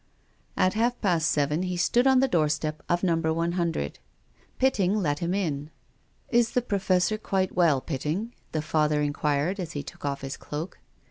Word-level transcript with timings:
At 0.57 0.73
half 0.73 0.99
past 0.99 1.29
seven 1.29 1.61
he 1.61 1.77
stood 1.77 2.07
on 2.07 2.21
the 2.21 2.27
doorstep 2.27 2.81
of 2.89 3.03
Number 3.03 3.31
lOO. 3.31 3.89
Pitting 4.57 4.95
let 4.97 5.19
him 5.19 5.35
in. 5.35 5.69
"Is 6.31 6.53
the 6.53 6.63
Professor 6.63 7.19
quite 7.19 7.53
well, 7.55 7.79
Pitting?" 7.81 8.33
the 8.51 8.63
Father 8.63 8.99
inquired 9.03 9.59
as 9.59 9.73
he 9.73 9.83
took 9.83 10.03
off 10.03 10.21
his 10.21 10.37
cloak. 10.37 10.79